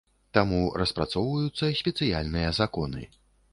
[0.37, 3.01] Таму распрацоўваюцца спецыяльныя законы.